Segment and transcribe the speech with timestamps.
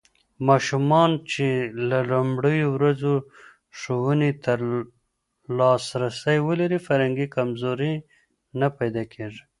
[0.47, 1.47] ماشومان چې
[1.89, 3.13] له لومړيو ورځو
[3.79, 4.53] ښوونې ته
[5.57, 7.93] لاسرسی ولري، فکري کمزوري
[8.59, 9.41] نه پيدا کېږي.